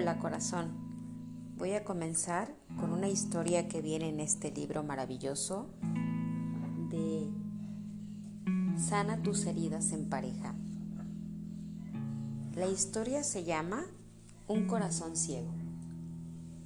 [0.00, 0.70] Hola corazón,
[1.58, 5.68] voy a comenzar con una historia que viene en este libro maravilloso
[6.88, 7.28] de
[8.78, 10.54] Sana tus heridas en pareja.
[12.54, 13.84] La historia se llama
[14.48, 15.52] Un corazón ciego.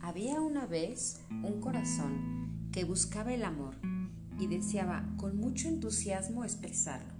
[0.01, 3.75] Había una vez un corazón que buscaba el amor
[4.39, 7.12] y deseaba con mucho entusiasmo expresarlo.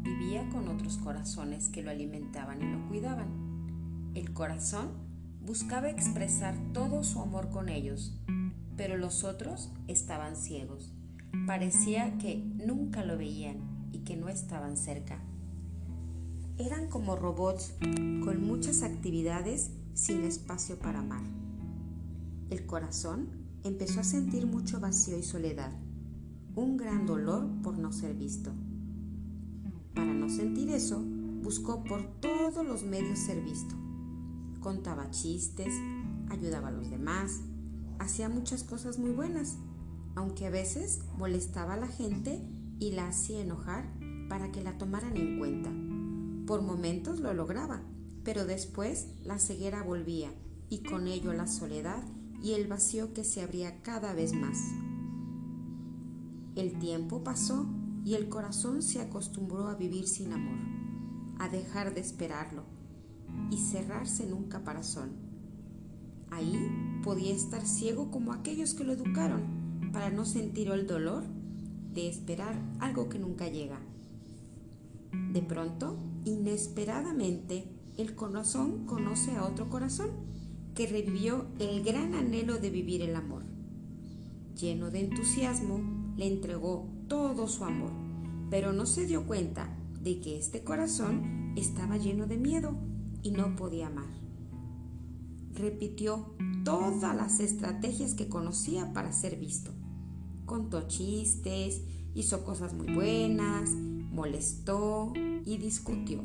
[0.00, 4.12] Vivía con otros corazones que lo alimentaban y lo cuidaban.
[4.14, 5.11] El corazón
[5.44, 8.16] Buscaba expresar todo su amor con ellos,
[8.76, 10.92] pero los otros estaban ciegos.
[11.48, 15.18] Parecía que nunca lo veían y que no estaban cerca.
[16.58, 17.74] Eran como robots
[18.24, 21.24] con muchas actividades sin espacio para amar.
[22.48, 23.30] El corazón
[23.64, 25.72] empezó a sentir mucho vacío y soledad,
[26.54, 28.52] un gran dolor por no ser visto.
[29.92, 31.02] Para no sentir eso,
[31.42, 33.81] buscó por todos los medios ser visto
[34.62, 35.74] contaba chistes,
[36.30, 37.40] ayudaba a los demás,
[37.98, 39.58] hacía muchas cosas muy buenas,
[40.14, 42.40] aunque a veces molestaba a la gente
[42.78, 43.92] y la hacía enojar
[44.28, 45.70] para que la tomaran en cuenta.
[46.46, 47.82] Por momentos lo lograba,
[48.24, 50.32] pero después la ceguera volvía
[50.68, 52.02] y con ello la soledad
[52.42, 54.58] y el vacío que se abría cada vez más.
[56.56, 57.66] El tiempo pasó
[58.04, 60.58] y el corazón se acostumbró a vivir sin amor,
[61.38, 62.64] a dejar de esperarlo,
[63.50, 65.10] y cerrarse en un caparazón.
[66.30, 66.56] Ahí
[67.04, 69.42] podía estar ciego como aquellos que lo educaron
[69.92, 71.24] para no sentir el dolor
[71.92, 73.80] de esperar algo que nunca llega.
[75.32, 77.64] De pronto, inesperadamente,
[77.98, 80.10] el corazón conoce a otro corazón
[80.74, 83.42] que revivió el gran anhelo de vivir el amor.
[84.58, 85.80] Lleno de entusiasmo,
[86.16, 87.92] le entregó todo su amor,
[88.48, 92.74] pero no se dio cuenta de que este corazón estaba lleno de miedo
[93.22, 94.10] y no podía amar.
[95.52, 96.34] Repitió
[96.64, 99.72] todas las estrategias que conocía para ser visto.
[100.44, 101.82] Contó chistes,
[102.14, 105.12] hizo cosas muy buenas, molestó
[105.44, 106.22] y discutió.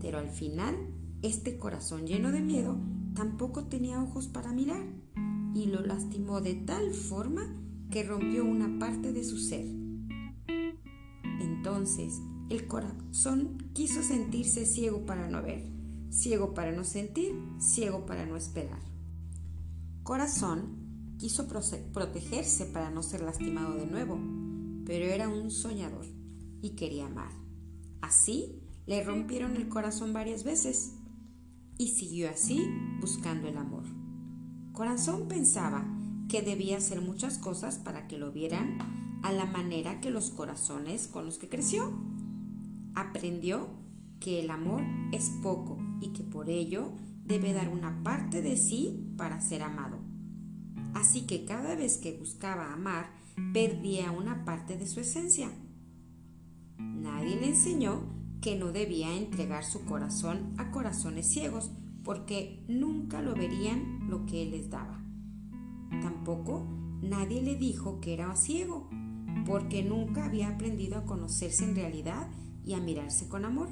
[0.00, 0.76] Pero al final,
[1.22, 2.76] este corazón lleno de miedo
[3.14, 4.82] tampoco tenía ojos para mirar
[5.54, 7.54] y lo lastimó de tal forma
[7.90, 9.66] que rompió una parte de su ser.
[11.40, 15.79] Entonces, el corazón quiso sentirse ciego para no ver
[16.10, 18.80] ciego para no sentir, ciego para no esperar.
[20.02, 24.18] Corazón quiso protegerse para no ser lastimado de nuevo,
[24.84, 26.06] pero era un soñador
[26.62, 27.30] y quería amar.
[28.00, 30.94] Así le rompieron el corazón varias veces
[31.78, 32.66] y siguió así
[33.00, 33.84] buscando el amor.
[34.72, 35.86] Corazón pensaba
[36.28, 38.78] que debía hacer muchas cosas para que lo vieran
[39.22, 41.92] a la manera que los corazones con los que creció.
[42.94, 43.68] Aprendió
[44.20, 44.82] que el amor
[45.12, 46.92] es poco y que por ello
[47.24, 49.98] debe dar una parte de sí para ser amado.
[50.94, 53.10] Así que cada vez que buscaba amar,
[53.52, 55.50] perdía una parte de su esencia.
[56.78, 58.02] Nadie le enseñó
[58.40, 61.70] que no debía entregar su corazón a corazones ciegos,
[62.04, 65.04] porque nunca lo verían lo que él les daba.
[66.02, 66.66] Tampoco
[67.02, 68.88] nadie le dijo que era ciego,
[69.46, 72.28] porque nunca había aprendido a conocerse en realidad
[72.64, 73.68] y a mirarse con amor.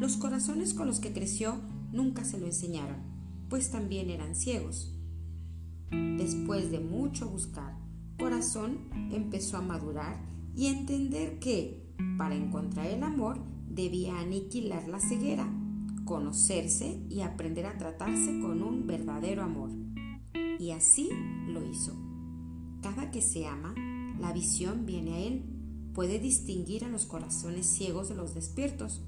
[0.00, 1.60] Los corazones con los que creció
[1.92, 2.96] nunca se lo enseñaron,
[3.50, 4.98] pues también eran ciegos.
[5.90, 7.76] Después de mucho buscar,
[8.18, 10.24] Corazón empezó a madurar
[10.56, 15.46] y a entender que, para encontrar el amor, debía aniquilar la ceguera,
[16.06, 19.68] conocerse y aprender a tratarse con un verdadero amor.
[20.58, 21.10] Y así
[21.46, 21.92] lo hizo.
[22.80, 23.74] Cada que se ama,
[24.18, 25.44] la visión viene a él,
[25.92, 29.02] puede distinguir a los corazones ciegos de los despiertos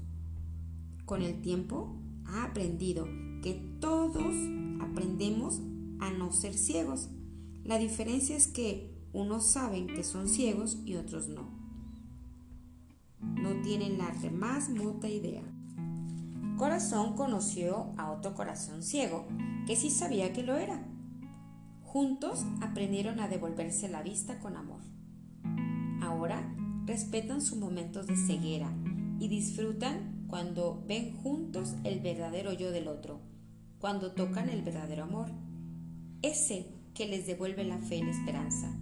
[1.05, 3.07] con el tiempo ha aprendido
[3.41, 4.35] que todos
[4.81, 5.61] aprendemos
[5.99, 7.09] a no ser ciegos.
[7.63, 11.49] La diferencia es que unos saben que son ciegos y otros no.
[13.19, 15.43] No tienen la más mota idea.
[16.57, 19.27] Corazón conoció a otro corazón ciego
[19.65, 20.85] que sí sabía que lo era.
[21.83, 24.81] Juntos aprendieron a devolverse la vista con amor.
[26.01, 26.55] Ahora
[26.85, 28.71] respetan sus momentos de ceguera
[29.19, 33.19] y disfrutan cuando ven juntos el verdadero yo del otro,
[33.77, 35.29] cuando tocan el verdadero amor,
[36.23, 38.75] ese que les devuelve la fe y la esperanza,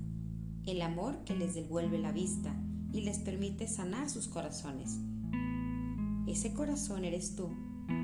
[0.65, 2.55] el amor que les devuelve la vista
[2.93, 4.97] y les permite sanar sus corazones.
[6.25, 7.49] Ese corazón eres tú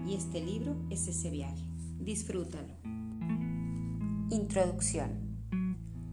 [0.05, 1.63] y este libro es ese viaje.
[2.01, 2.75] Disfrútalo.
[4.29, 5.39] Introducción.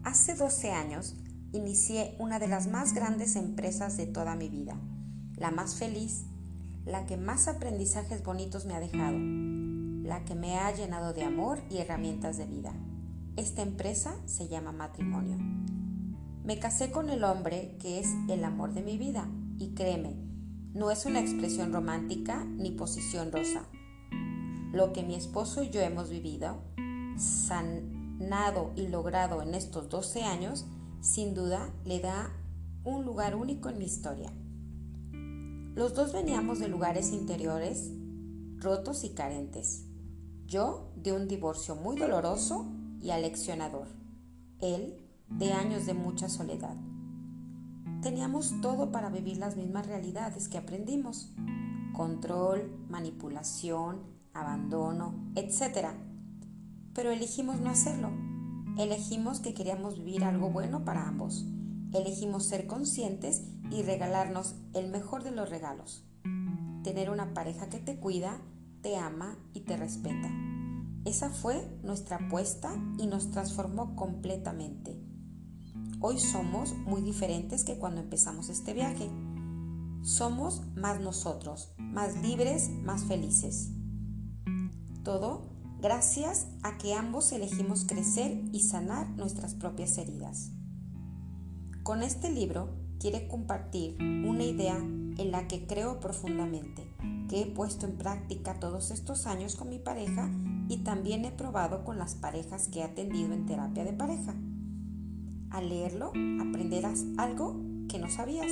[0.05, 1.17] Hace 12 años
[1.51, 4.79] inicié una de las más grandes empresas de toda mi vida,
[5.35, 6.27] la más feliz
[6.85, 11.59] la que más aprendizajes bonitos me ha dejado, la que me ha llenado de amor
[11.69, 12.73] y herramientas de vida.
[13.35, 15.37] Esta empresa se llama matrimonio.
[16.43, 19.27] Me casé con el hombre que es el amor de mi vida
[19.57, 20.15] y créeme,
[20.73, 23.63] no es una expresión romántica ni posición rosa.
[24.71, 26.61] Lo que mi esposo y yo hemos vivido,
[27.17, 30.65] sanado y logrado en estos 12 años,
[31.01, 32.31] sin duda le da
[32.83, 34.31] un lugar único en mi historia.
[35.75, 37.91] Los dos veníamos de lugares interiores
[38.59, 39.83] rotos y carentes.
[40.45, 42.65] Yo de un divorcio muy doloroso
[43.01, 43.87] y aleccionador.
[44.61, 44.95] Él
[45.27, 46.77] de años de mucha soledad.
[48.01, 51.33] Teníamos todo para vivir las mismas realidades que aprendimos.
[51.93, 53.99] Control, manipulación,
[54.33, 55.89] abandono, etc.
[56.93, 58.11] Pero elegimos no hacerlo.
[58.77, 61.45] Elegimos que queríamos vivir algo bueno para ambos.
[61.95, 66.03] Elegimos ser conscientes y regalarnos el mejor de los regalos.
[66.83, 68.41] Tener una pareja que te cuida,
[68.81, 70.29] te ama y te respeta.
[71.05, 74.99] Esa fue nuestra apuesta y nos transformó completamente.
[76.01, 79.09] Hoy somos muy diferentes que cuando empezamos este viaje.
[80.01, 83.69] Somos más nosotros, más libres, más felices.
[85.03, 85.49] Todo
[85.79, 90.51] gracias a que ambos elegimos crecer y sanar nuestras propias heridas.
[91.85, 96.91] Con este libro quiere compartir una idea en la que creo profundamente,
[97.29, 100.31] que he puesto en práctica todos estos años con mi pareja
[100.67, 104.33] y también he probado con las parejas que he atendido en terapia de pareja.
[105.51, 106.07] Al leerlo
[106.41, 107.55] aprenderás algo
[107.87, 108.51] que no sabías,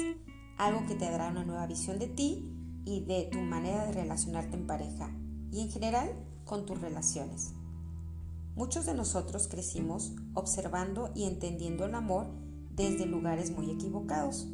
[0.60, 4.58] algo que te dará una nueva visión de ti y de tu manera de relacionarte
[4.58, 5.10] en pareja
[5.52, 6.14] y en general
[6.46, 7.56] con tus relaciones.
[8.56, 12.43] Muchos de nosotros crecimos observando y entendiendo el amor
[12.76, 14.48] desde lugares muy equivocados.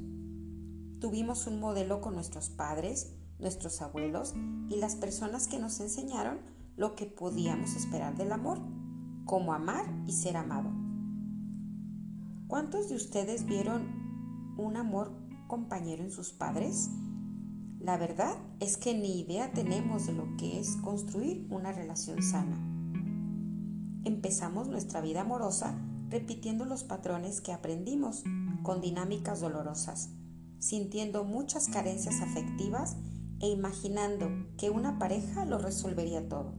[1.00, 4.34] Tuvimos un modelo con nuestros padres, nuestros abuelos
[4.70, 6.40] y las personas que nos enseñaron
[6.76, 8.60] lo que podíamos esperar del amor,
[9.26, 10.70] cómo amar y ser amado.
[12.48, 15.14] ¿Cuántos de ustedes vieron un amor
[15.48, 16.90] compañero en sus padres?
[17.80, 22.58] La verdad es que ni idea tenemos de lo que es construir una relación sana.
[24.04, 25.78] Empezamos nuestra vida amorosa
[26.10, 28.24] repitiendo los patrones que aprendimos
[28.64, 30.10] con dinámicas dolorosas,
[30.60, 32.98] sintiendo muchas carencias afectivas
[33.40, 36.56] e imaginando que una pareja lo resolvería todo.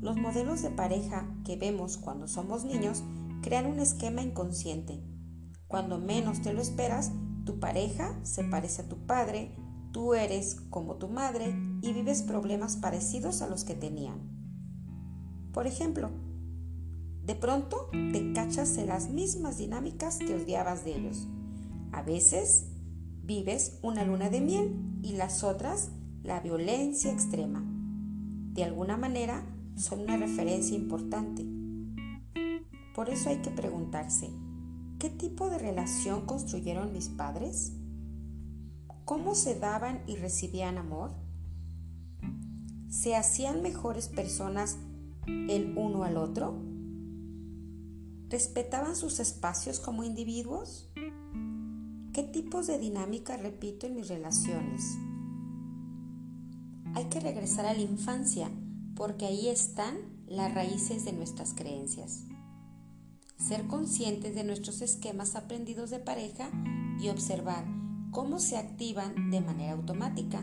[0.00, 3.02] Los modelos de pareja que vemos cuando somos niños
[3.40, 5.00] crean un esquema inconsciente.
[5.68, 7.12] Cuando menos te lo esperas,
[7.44, 9.56] tu pareja se parece a tu padre,
[9.92, 14.20] tú eres como tu madre y vives problemas parecidos a los que tenían.
[15.52, 16.10] Por ejemplo,
[17.24, 21.28] de pronto te cachas en las mismas dinámicas que odiabas de ellos.
[21.92, 22.66] A veces
[23.22, 25.90] vives una luna de miel y las otras
[26.24, 27.64] la violencia extrema.
[28.52, 29.44] De alguna manera
[29.76, 31.46] son una referencia importante.
[32.94, 34.30] Por eso hay que preguntarse,
[34.98, 37.72] ¿qué tipo de relación construyeron mis padres?
[39.04, 41.12] ¿Cómo se daban y recibían amor?
[42.88, 44.76] ¿Se hacían mejores personas
[45.26, 46.71] el uno al otro?
[48.32, 50.88] ¿Respetaban sus espacios como individuos?
[52.14, 54.96] ¿Qué tipos de dinámica repito en mis relaciones?
[56.94, 58.50] Hay que regresar a la infancia
[58.96, 62.24] porque ahí están las raíces de nuestras creencias.
[63.36, 66.50] Ser conscientes de nuestros esquemas aprendidos de pareja
[67.02, 67.66] y observar
[68.12, 70.42] cómo se activan de manera automática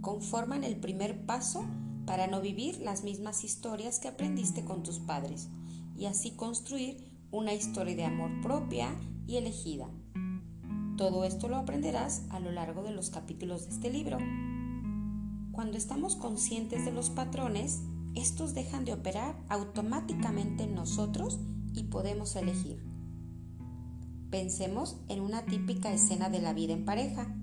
[0.00, 1.66] conforman el primer paso
[2.06, 5.50] para no vivir las mismas historias que aprendiste con tus padres
[5.94, 8.94] y así construir una historia de amor propia
[9.26, 9.88] y elegida.
[10.96, 14.18] Todo esto lo aprenderás a lo largo de los capítulos de este libro.
[15.52, 17.82] Cuando estamos conscientes de los patrones,
[18.14, 21.38] estos dejan de operar automáticamente en nosotros
[21.74, 22.82] y podemos elegir.
[24.30, 27.34] Pensemos en una típica escena de la vida en pareja.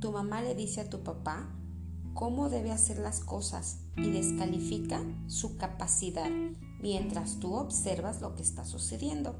[0.00, 1.48] Tu mamá le dice a tu papá
[2.14, 6.30] cómo debe hacer las cosas y descalifica su capacidad
[6.82, 9.36] mientras tú observas lo que está sucediendo.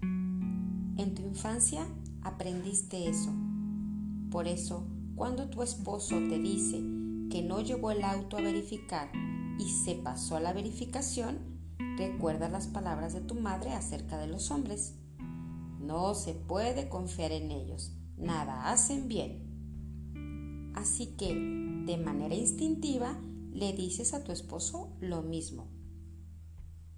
[0.00, 1.86] En tu infancia
[2.22, 3.32] aprendiste eso.
[4.30, 6.78] Por eso, cuando tu esposo te dice
[7.30, 9.10] que no llevó el auto a verificar
[9.58, 11.38] y se pasó a la verificación,
[11.96, 14.96] recuerda las palabras de tu madre acerca de los hombres.
[15.80, 20.72] No se puede confiar en ellos, nada hacen bien.
[20.74, 21.34] Así que,
[21.86, 23.18] de manera instintiva,
[23.52, 25.77] le dices a tu esposo lo mismo.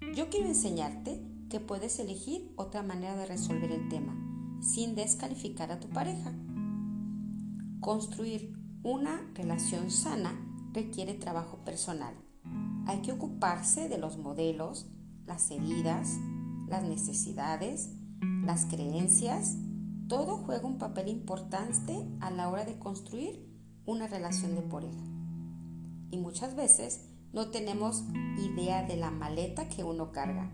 [0.09, 4.13] Yo quiero enseñarte que puedes elegir otra manera de resolver el tema
[4.59, 6.33] sin descalificar a tu pareja.
[7.79, 8.53] Construir
[8.83, 10.33] una relación sana
[10.73, 12.13] requiere trabajo personal.
[12.87, 14.87] hay que ocuparse de los modelos,
[15.25, 16.17] las heridas,
[16.67, 17.91] las necesidades,
[18.43, 19.55] las creencias.
[20.07, 23.47] Todo juega un papel importante a la hora de construir
[23.85, 25.03] una relación de pareja.
[26.09, 28.03] Y muchas veces no tenemos
[28.37, 30.51] idea de la maleta que uno carga.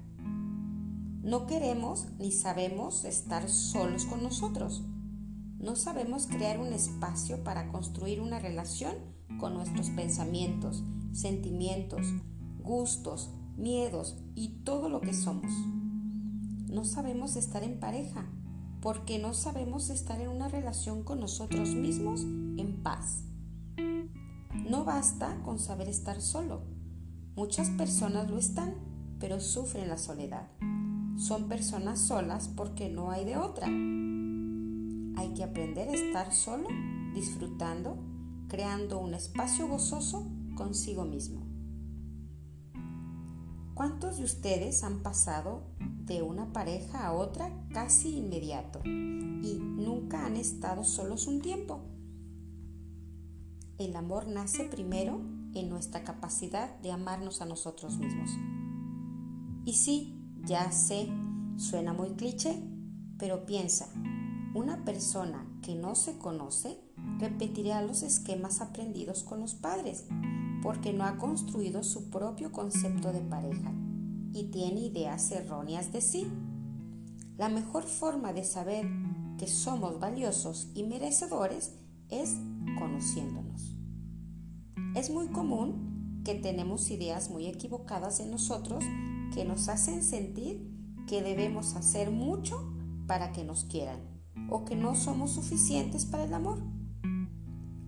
[1.23, 4.83] No queremos ni sabemos estar solos con nosotros.
[5.59, 8.95] No sabemos crear un espacio para construir una relación
[9.39, 12.05] con nuestros pensamientos, sentimientos,
[12.59, 15.51] gustos, miedos y todo lo que somos.
[16.69, 18.29] No sabemos estar en pareja
[18.81, 23.26] porque no sabemos estar en una relación con nosotros mismos en paz.
[24.69, 26.61] No basta con saber estar solo.
[27.37, 28.75] Muchas personas lo están,
[29.17, 30.49] pero sufren la soledad.
[31.15, 33.67] Son personas solas porque no hay de otra.
[33.67, 36.67] Hay que aprender a estar solo,
[37.13, 37.97] disfrutando,
[38.49, 41.47] creando un espacio gozoso consigo mismo.
[43.73, 50.35] ¿Cuántos de ustedes han pasado de una pareja a otra casi inmediato y nunca han
[50.35, 51.96] estado solos un tiempo?
[53.77, 55.21] El amor nace primero
[55.53, 58.31] en nuestra capacidad de amarnos a nosotros mismos.
[59.65, 61.07] Y sí, ya sé,
[61.57, 62.59] suena muy cliché,
[63.19, 63.87] pero piensa,
[64.55, 66.79] una persona que no se conoce
[67.19, 70.05] repetirá los esquemas aprendidos con los padres
[70.63, 73.71] porque no ha construido su propio concepto de pareja
[74.33, 76.31] y tiene ideas erróneas de sí.
[77.37, 78.87] La mejor forma de saber
[79.37, 81.75] que somos valiosos y merecedores
[82.09, 82.37] es
[82.77, 83.77] conociéndonos.
[84.95, 88.83] Es muy común que tenemos ideas muy equivocadas en nosotros
[89.33, 90.67] que nos hacen sentir
[91.07, 92.73] que debemos hacer mucho
[93.07, 93.99] para que nos quieran
[94.49, 96.61] o que no somos suficientes para el amor.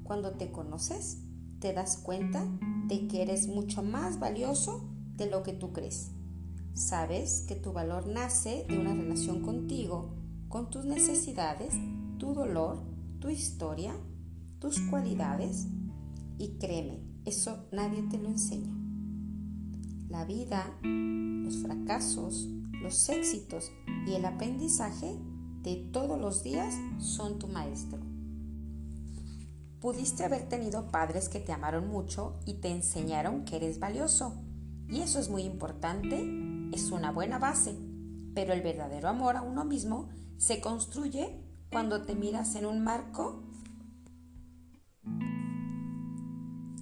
[0.03, 1.23] Cuando te conoces,
[1.59, 2.45] te das cuenta
[2.87, 6.11] de que eres mucho más valioso de lo que tú crees.
[6.73, 10.15] Sabes que tu valor nace de una relación contigo,
[10.47, 11.73] con tus necesidades,
[12.17, 12.81] tu dolor,
[13.19, 13.93] tu historia,
[14.59, 15.67] tus cualidades.
[16.37, 18.75] Y créeme, eso nadie te lo enseña.
[20.07, 22.47] La vida, los fracasos,
[22.81, 23.71] los éxitos
[24.07, 25.17] y el aprendizaje
[25.63, 27.99] de todos los días son tu maestro.
[29.81, 34.41] Pudiste haber tenido padres que te amaron mucho y te enseñaron que eres valioso.
[34.89, 36.19] Y eso es muy importante,
[36.73, 37.77] es una buena base.
[38.33, 43.43] Pero el verdadero amor a uno mismo se construye cuando te miras en un marco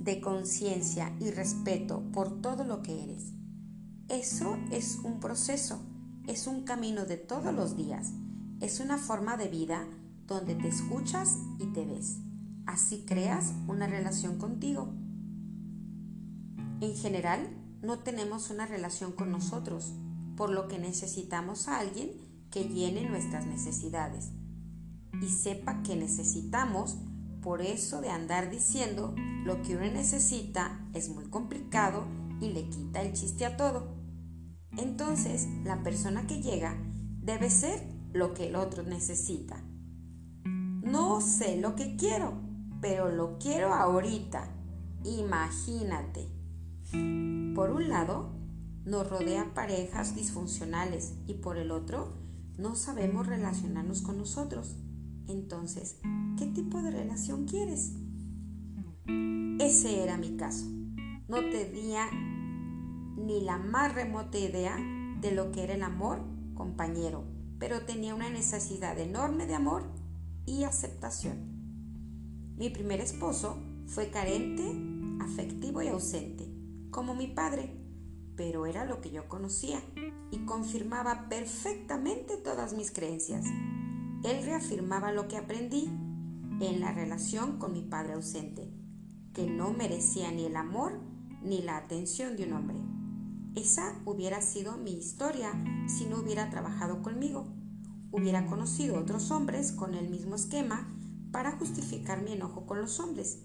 [0.08, 3.34] de conciencia y respeto por todo lo que eres.
[4.08, 5.82] Eso es un proceso,
[6.28, 8.14] es un camino de todos los días,
[8.62, 9.86] es una forma de vida
[10.26, 12.20] donde te escuchas y te ves.
[12.66, 14.94] Así creas una relación contigo.
[16.80, 17.50] En general,
[17.82, 19.92] no tenemos una relación con nosotros,
[20.38, 22.12] por lo que necesitamos a alguien
[22.50, 24.32] que llene nuestras necesidades
[25.22, 26.96] y sepa que necesitamos,
[27.48, 32.06] por eso de andar diciendo lo que uno necesita es muy complicado
[32.42, 33.96] y le quita el chiste a todo.
[34.78, 36.76] Entonces, la persona que llega
[37.22, 39.64] debe ser lo que el otro necesita.
[40.44, 42.34] No sé lo que quiero,
[42.82, 44.54] pero lo quiero ahorita.
[45.06, 46.28] Imagínate.
[47.56, 48.30] Por un lado,
[48.84, 52.18] nos rodea parejas disfuncionales y por el otro,
[52.58, 54.76] no sabemos relacionarnos con nosotros.
[55.28, 55.98] Entonces,
[56.38, 57.94] ¿qué tipo de relación quieres?
[59.60, 60.66] Ese era mi caso.
[61.28, 62.10] No tenía
[63.18, 64.78] ni la más remota idea
[65.20, 66.22] de lo que era el amor
[66.54, 67.26] compañero,
[67.60, 69.84] pero tenía una necesidad enorme de amor
[70.46, 71.58] y aceptación.
[72.56, 74.64] Mi primer esposo fue carente,
[75.20, 76.48] afectivo y ausente,
[76.90, 77.76] como mi padre,
[78.36, 79.82] pero era lo que yo conocía
[80.32, 83.46] y confirmaba perfectamente todas mis creencias.
[84.24, 85.90] Él reafirmaba lo que aprendí
[86.60, 88.72] en la relación con mi padre ausente,
[89.34, 91.00] que no merecía ni el amor
[91.44, 92.78] ni la atención de un hombre.
[93.56, 95.52] Esa hubiera sido mi historia
[95.88, 97.48] si no hubiera trabajado conmigo.
[98.12, 100.88] Hubiera conocido otros hombres con el mismo esquema
[101.32, 103.44] para justificar mi enojo con los hombres,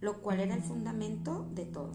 [0.00, 1.92] lo cual era el fundamento de todo.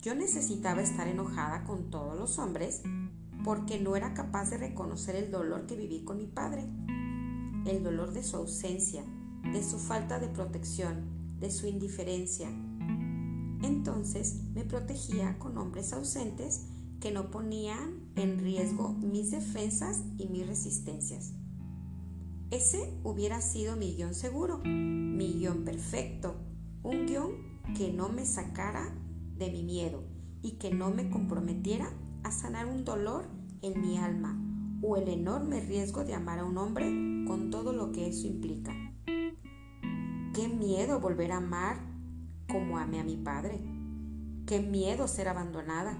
[0.00, 2.82] Yo necesitaba estar enojada con todos los hombres
[3.44, 6.66] porque no era capaz de reconocer el dolor que viví con mi padre,
[7.66, 9.04] el dolor de su ausencia,
[9.52, 12.48] de su falta de protección, de su indiferencia.
[13.62, 16.66] Entonces me protegía con hombres ausentes
[17.00, 21.32] que no ponían en riesgo mis defensas y mis resistencias.
[22.50, 26.36] Ese hubiera sido mi guion seguro, mi guion perfecto,
[26.82, 27.32] un guion
[27.76, 28.94] que no me sacara
[29.36, 30.04] de mi miedo
[30.42, 31.92] y que no me comprometiera
[32.24, 33.24] a sanar un dolor
[33.62, 34.38] en mi alma
[34.82, 36.86] o el enorme riesgo de amar a un hombre
[37.26, 38.72] con todo lo que eso implica.
[40.34, 41.76] Qué miedo volver a amar
[42.48, 43.60] como amé a mi padre.
[44.46, 45.98] Qué miedo ser abandonada.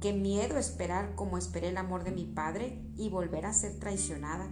[0.00, 4.48] Qué miedo esperar como esperé el amor de mi padre y volver a ser traicionada.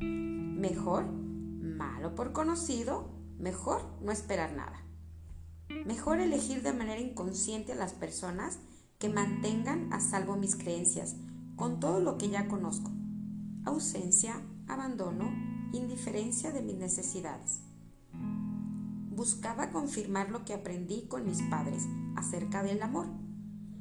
[0.00, 4.84] Mejor, malo por conocido, mejor no esperar nada.
[5.86, 8.58] Mejor elegir de manera inconsciente a las personas
[8.98, 11.16] que mantengan a salvo mis creencias
[11.56, 12.90] con todo lo que ya conozco.
[13.64, 15.30] Ausencia, abandono,
[15.72, 17.60] indiferencia de mis necesidades.
[19.10, 21.86] Buscaba confirmar lo que aprendí con mis padres
[22.16, 23.06] acerca del amor.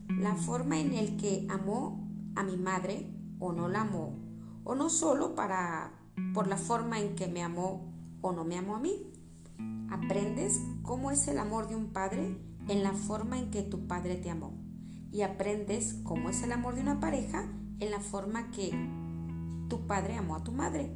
[0.08, 4.20] La forma en el que amó a mi madre o no la amó,
[4.64, 5.92] o no solo para
[6.34, 7.92] por la forma en que me amó
[8.22, 9.12] o no me amó a mí.
[9.90, 14.16] Aprendes cómo es el amor de un padre en la forma en que tu padre
[14.16, 14.63] te amó.
[15.14, 17.48] Y aprendes cómo es el amor de una pareja
[17.80, 18.72] en la forma que
[19.70, 20.94] tu padre amó a tu madre.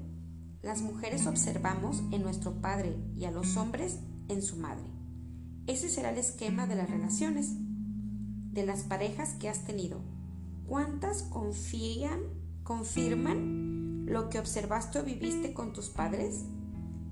[0.61, 4.83] Las mujeres observamos en nuestro padre y a los hombres en su madre.
[5.67, 7.53] Ese será el esquema de las relaciones,
[8.51, 10.01] de las parejas que has tenido.
[10.65, 12.19] ¿Cuántas confían,
[12.63, 16.43] confirman lo que observaste o viviste con tus padres?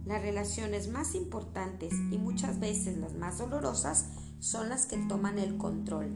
[0.06, 4.10] Las relaciones más importantes y muchas veces las más dolorosas
[4.40, 6.12] son las que toman el control,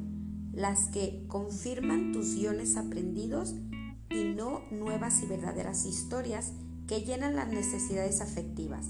[0.60, 3.56] las que confirman tus guiones aprendidos
[4.10, 6.52] y no nuevas y verdaderas historias
[6.86, 8.86] que llenan las necesidades afectivas.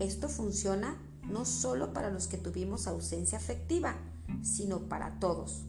[0.00, 3.98] Esto funciona no solo para los que tuvimos ausencia afectiva,
[4.42, 5.64] sino para todos.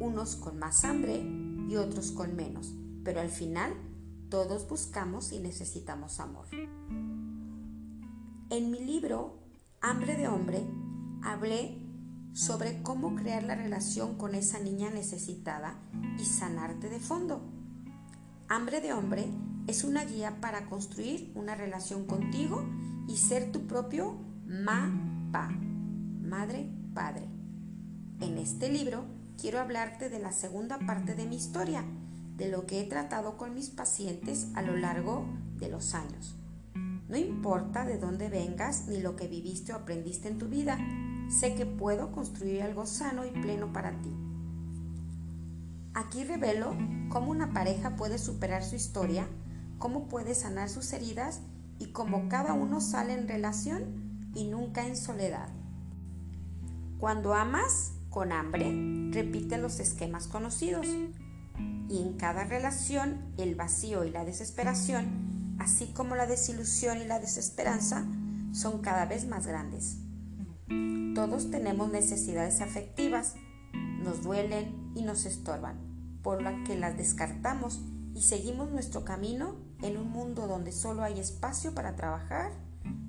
[0.00, 1.22] Unos con más hambre
[1.68, 2.72] y otros con menos,
[3.04, 3.74] pero al final
[4.30, 6.46] todos buscamos y necesitamos amor.
[8.48, 9.38] En mi libro,
[9.82, 10.66] Hambre de Hombre,
[11.22, 11.79] hablé
[12.32, 15.74] sobre cómo crear la relación con esa niña necesitada
[16.18, 17.42] y sanarte de fondo.
[18.48, 19.28] Hambre de Hombre
[19.66, 22.64] es una guía para construir una relación contigo
[23.08, 24.16] y ser tu propio
[24.46, 25.48] ma-pa,
[26.22, 27.28] madre-padre.
[28.20, 29.04] En este libro
[29.40, 31.84] quiero hablarte de la segunda parte de mi historia,
[32.36, 35.26] de lo que he tratado con mis pacientes a lo largo
[35.58, 36.39] de los años.
[37.10, 40.78] No importa de dónde vengas ni lo que viviste o aprendiste en tu vida,
[41.28, 44.14] sé que puedo construir algo sano y pleno para ti.
[45.92, 46.76] Aquí revelo
[47.08, 49.26] cómo una pareja puede superar su historia,
[49.78, 51.40] cómo puede sanar sus heridas
[51.80, 55.48] y cómo cada uno sale en relación y nunca en soledad.
[56.98, 58.72] Cuando amas con hambre,
[59.10, 60.86] repite los esquemas conocidos.
[61.88, 65.29] Y en cada relación, el vacío y la desesperación
[65.60, 68.06] así como la desilusión y la desesperanza,
[68.52, 69.98] son cada vez más grandes.
[71.14, 73.34] Todos tenemos necesidades afectivas,
[74.02, 75.76] nos duelen y nos estorban,
[76.22, 77.80] por lo que las descartamos
[78.14, 82.52] y seguimos nuestro camino en un mundo donde solo hay espacio para trabajar,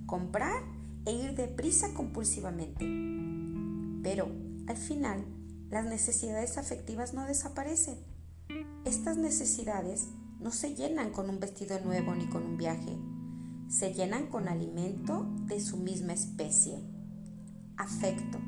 [0.05, 0.61] comprar
[1.05, 2.85] e ir deprisa compulsivamente.
[4.03, 4.27] Pero,
[4.67, 5.25] al final,
[5.69, 7.97] las necesidades afectivas no desaparecen.
[8.83, 10.07] Estas necesidades
[10.41, 12.97] no se llenan con un vestido nuevo ni con un viaje,
[13.69, 16.83] se llenan con alimento de su misma especie,
[17.77, 18.39] afecto.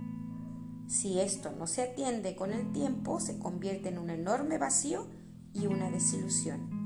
[0.87, 5.07] Si esto no se atiende con el tiempo, se convierte en un enorme vacío
[5.53, 6.83] y una desilusión.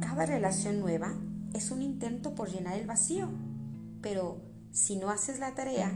[0.00, 1.14] Cada relación nueva
[1.54, 3.30] es un intento por llenar el vacío,
[4.00, 5.90] pero si no haces la tarea,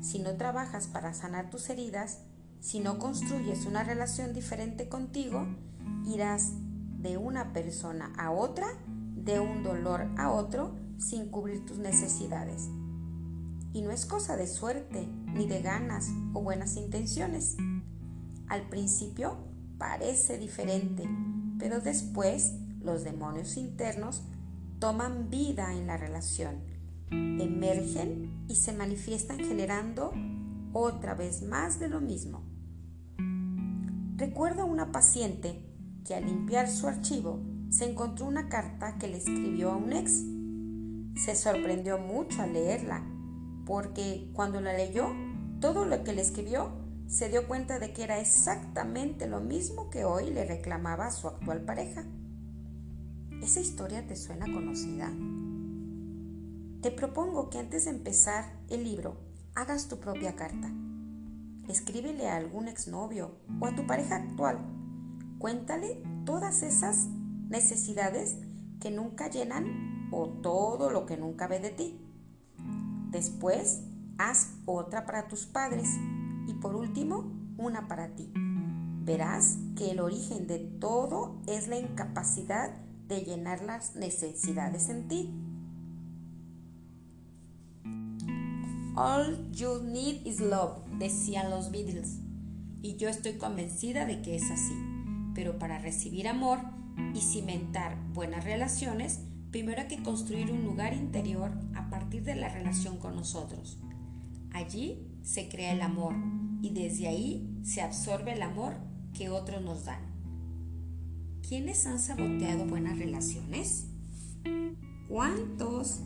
[0.00, 2.20] si no trabajas para sanar tus heridas,
[2.60, 5.46] si no construyes una relación diferente contigo,
[6.06, 6.52] irás
[7.00, 8.66] de una persona a otra,
[9.14, 12.68] de un dolor a otro, sin cubrir tus necesidades.
[13.72, 17.56] Y no es cosa de suerte, ni de ganas o buenas intenciones.
[18.48, 19.38] Al principio
[19.78, 21.08] parece diferente,
[21.58, 24.22] pero después los demonios internos
[24.78, 26.56] toman vida en la relación,
[27.10, 30.12] emergen y se manifiestan generando
[30.72, 32.42] otra vez más de lo mismo.
[34.16, 35.69] Recuerdo a una paciente
[36.04, 40.24] que al limpiar su archivo se encontró una carta que le escribió a un ex.
[41.16, 43.04] Se sorprendió mucho al leerla,
[43.64, 45.08] porque cuando la leyó,
[45.60, 46.72] todo lo que le escribió
[47.06, 51.28] se dio cuenta de que era exactamente lo mismo que hoy le reclamaba a su
[51.28, 52.04] actual pareja.
[53.42, 55.10] ¿Esa historia te suena conocida?
[56.82, 59.16] Te propongo que antes de empezar el libro
[59.54, 60.72] hagas tu propia carta.
[61.68, 64.79] Escríbele a algún exnovio o a tu pareja actual
[65.40, 67.08] Cuéntale todas esas
[67.48, 68.36] necesidades
[68.78, 71.98] que nunca llenan o todo lo que nunca ve de ti.
[73.10, 73.82] Después,
[74.18, 75.88] haz otra para tus padres
[76.46, 78.30] y por último, una para ti.
[78.34, 82.74] Verás que el origen de todo es la incapacidad
[83.08, 85.34] de llenar las necesidades en ti.
[88.94, 92.18] All you need is love, decían los Beatles.
[92.82, 94.89] Y yo estoy convencida de que es así.
[95.34, 96.58] Pero para recibir amor
[97.14, 102.48] y cimentar buenas relaciones, primero hay que construir un lugar interior a partir de la
[102.48, 103.78] relación con nosotros.
[104.52, 106.14] Allí se crea el amor
[106.62, 108.74] y desde ahí se absorbe el amor
[109.14, 110.10] que otros nos dan.
[111.46, 113.88] ¿Quiénes han saboteado buenas relaciones?
[115.08, 116.00] ¿Cuántos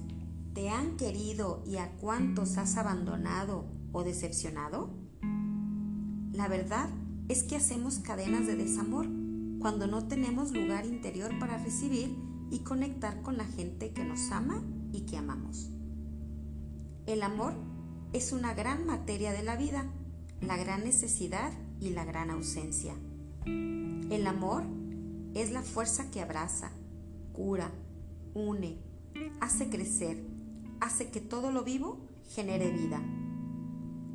[0.55, 4.91] te han querido y a cuántos has abandonado o decepcionado?
[6.33, 6.89] La verdad
[7.29, 9.07] es que hacemos cadenas de desamor
[9.59, 12.15] cuando no tenemos lugar interior para recibir
[12.51, 15.71] y conectar con la gente que nos ama y que amamos.
[17.07, 17.55] El amor
[18.13, 19.87] es una gran materia de la vida,
[20.41, 22.95] la gran necesidad y la gran ausencia.
[23.47, 24.65] El amor
[25.35, 26.71] es la fuerza que abraza,
[27.33, 27.71] cura,
[28.35, 28.79] une,
[29.41, 30.23] hace crecer,
[30.81, 31.99] hace que todo lo vivo
[32.35, 33.03] genere vida.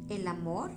[0.10, 0.72] El amor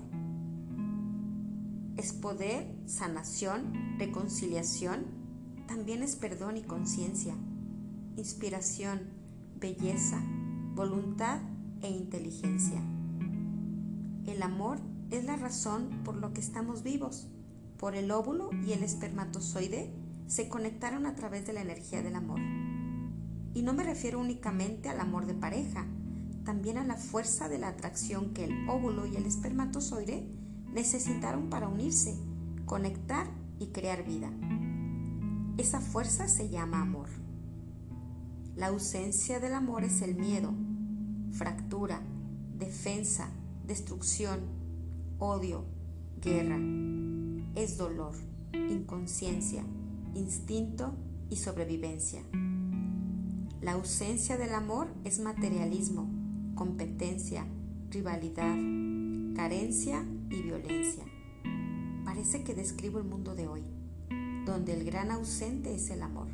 [1.96, 5.04] es poder, sanación, reconciliación,
[5.66, 7.34] también es perdón y conciencia,
[8.16, 9.00] inspiración,
[9.60, 10.22] belleza,
[10.74, 11.40] voluntad
[11.82, 12.80] e inteligencia.
[14.26, 14.78] El amor
[15.10, 17.28] es la razón por lo que estamos vivos.
[17.76, 19.92] Por el óvulo y el espermatozoide
[20.26, 22.40] se conectaron a través de la energía del amor.
[23.54, 25.86] Y no me refiero únicamente al amor de pareja,
[26.44, 30.26] también a la fuerza de la atracción que el óvulo y el espermatozoide
[30.72, 32.16] necesitaron para unirse,
[32.66, 33.26] conectar
[33.58, 34.30] y crear vida.
[35.58, 37.08] Esa fuerza se llama amor.
[38.56, 40.52] La ausencia del amor es el miedo,
[41.32, 42.02] fractura,
[42.58, 43.30] defensa,
[43.66, 44.40] destrucción,
[45.18, 45.64] odio,
[46.20, 46.58] guerra.
[47.54, 48.14] Es dolor,
[48.52, 49.64] inconsciencia,
[50.14, 50.94] instinto
[51.30, 52.22] y sobrevivencia.
[53.60, 56.10] La ausencia del amor es materialismo,
[56.54, 57.46] competencia,
[57.90, 58.56] rivalidad,
[59.34, 61.04] carencia y violencia.
[62.04, 63.62] Parece que describo el mundo de hoy,
[64.44, 66.28] donde el gran ausente es el amor.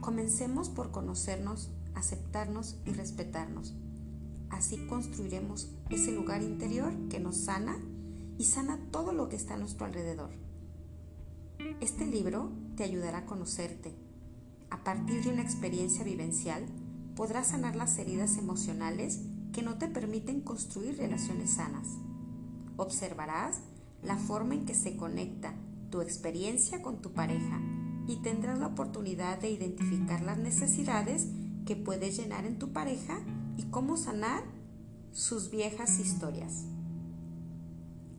[0.00, 3.74] Comencemos por conocernos, aceptarnos y respetarnos.
[4.50, 7.78] Así construiremos ese lugar interior que nos sana
[8.38, 10.30] y sana todo lo que está a nuestro alrededor.
[11.80, 13.94] Este libro te ayudará a conocerte.
[14.70, 16.66] A partir de una experiencia vivencial,
[17.14, 19.20] podrás sanar las heridas emocionales
[19.52, 21.86] que no te permiten construir relaciones sanas.
[22.76, 23.60] Observarás
[24.02, 25.54] la forma en que se conecta
[25.90, 27.60] tu experiencia con tu pareja
[28.08, 31.28] y tendrás la oportunidad de identificar las necesidades
[31.66, 33.20] que puedes llenar en tu pareja
[33.56, 34.42] y cómo sanar
[35.12, 36.64] sus viejas historias.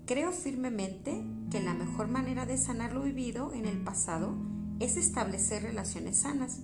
[0.06, 4.36] Creo firmemente que la mejor manera de sanar lo vivido en el pasado
[4.80, 6.60] es establecer relaciones sanas.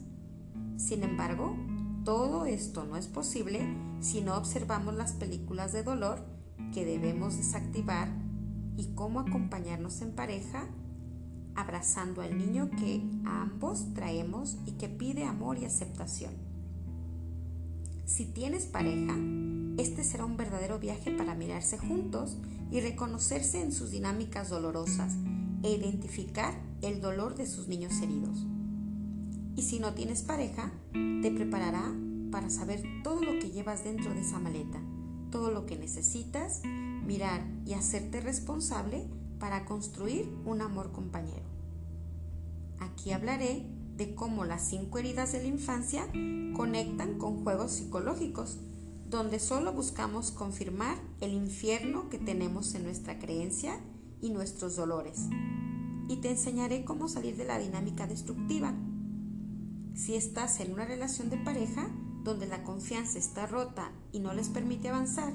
[0.77, 1.55] Sin embargo,
[2.09, 3.61] todo esto no es posible
[3.99, 6.25] si no observamos las películas de dolor
[6.73, 8.09] que debemos desactivar
[8.77, 10.67] y cómo acompañarnos en pareja
[11.53, 16.33] abrazando al niño que ambos traemos y que pide amor y aceptación.
[18.05, 19.15] Si tienes pareja,
[19.77, 22.39] este será un verdadero viaje para mirarse juntos
[22.71, 25.13] y reconocerse en sus dinámicas dolorosas
[25.61, 28.48] e identificar el dolor de sus niños heridos.
[29.55, 31.93] Y si no tienes pareja, te preparará
[32.31, 34.79] para saber todo lo que llevas dentro de esa maleta,
[35.31, 39.07] todo lo que necesitas, mirar y hacerte responsable
[39.39, 41.47] para construir un amor compañero.
[42.79, 43.65] Aquí hablaré
[43.97, 46.07] de cómo las cinco heridas de la infancia
[46.55, 48.59] conectan con juegos psicológicos,
[49.09, 53.79] donde solo buscamos confirmar el infierno que tenemos en nuestra creencia
[54.21, 55.27] y nuestros dolores.
[56.07, 58.73] Y te enseñaré cómo salir de la dinámica destructiva.
[59.93, 61.89] Si estás en una relación de pareja
[62.23, 65.33] donde la confianza está rota y no les permite avanzar,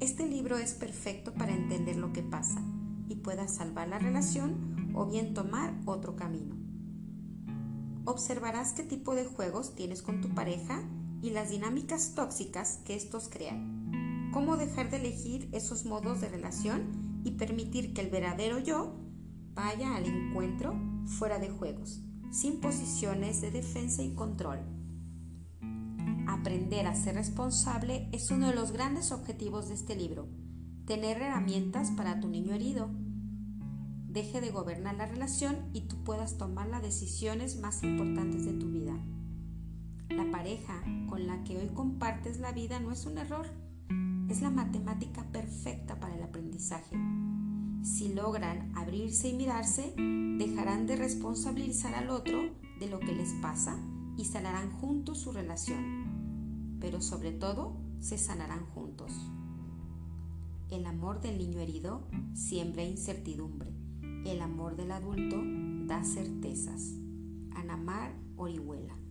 [0.00, 2.62] este libro es perfecto para entender lo que pasa
[3.08, 6.56] y puedas salvar la relación o bien tomar otro camino.
[8.04, 10.82] Observarás qué tipo de juegos tienes con tu pareja
[11.22, 14.30] y las dinámicas tóxicas que estos crean.
[14.32, 18.94] Cómo dejar de elegir esos modos de relación y permitir que el verdadero yo
[19.54, 24.60] vaya al encuentro fuera de juegos, sin posiciones de defensa y control.
[26.26, 30.28] Aprender a ser responsable es uno de los grandes objetivos de este libro.
[30.84, 32.90] Tener herramientas para tu niño herido.
[34.08, 38.70] Deje de gobernar la relación y tú puedas tomar las decisiones más importantes de tu
[38.70, 38.94] vida.
[40.10, 43.46] La pareja con la que hoy compartes la vida no es un error,
[44.28, 46.96] es la matemática perfecta para el aprendizaje.
[47.86, 53.78] Si logran abrirse y mirarse, dejarán de responsabilizar al otro de lo que les pasa
[54.16, 56.78] y sanarán juntos su relación.
[56.80, 59.12] Pero sobre todo, se sanarán juntos.
[60.68, 63.72] El amor del niño herido siembra incertidumbre.
[64.24, 65.40] El amor del adulto
[65.86, 66.92] da certezas.
[67.54, 69.05] Anamar Orihuela